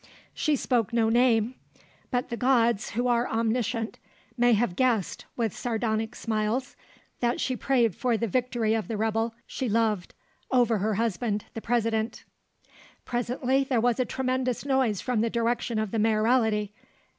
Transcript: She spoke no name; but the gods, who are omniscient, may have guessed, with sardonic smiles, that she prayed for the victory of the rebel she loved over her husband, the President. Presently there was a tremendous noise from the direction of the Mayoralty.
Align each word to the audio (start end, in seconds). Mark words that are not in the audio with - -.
She 0.33 0.55
spoke 0.55 0.91
no 0.91 1.09
name; 1.09 1.53
but 2.09 2.29
the 2.29 2.35
gods, 2.35 2.89
who 2.93 3.05
are 3.07 3.29
omniscient, 3.29 3.99
may 4.35 4.53
have 4.53 4.75
guessed, 4.75 5.25
with 5.37 5.55
sardonic 5.55 6.15
smiles, 6.15 6.75
that 7.19 7.39
she 7.39 7.55
prayed 7.55 7.93
for 7.95 8.17
the 8.17 8.25
victory 8.25 8.73
of 8.73 8.87
the 8.87 8.97
rebel 8.97 9.35
she 9.45 9.69
loved 9.69 10.15
over 10.49 10.79
her 10.79 10.95
husband, 10.95 11.45
the 11.53 11.61
President. 11.61 12.25
Presently 13.05 13.63
there 13.63 13.79
was 13.79 13.99
a 13.99 14.03
tremendous 14.05 14.65
noise 14.65 15.01
from 15.01 15.21
the 15.21 15.29
direction 15.29 15.77
of 15.77 15.91
the 15.91 15.99
Mayoralty. 15.99 16.73